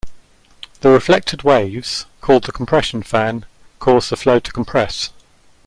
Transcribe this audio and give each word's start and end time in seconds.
The 0.79 0.89
reflected 0.89 1.43
waves, 1.43 2.07
called 2.21 2.45
the 2.45 2.51
compression 2.51 3.03
fan, 3.03 3.45
cause 3.77 4.09
the 4.09 4.17
flow 4.17 4.39
to 4.39 4.51
compress. 4.51 5.11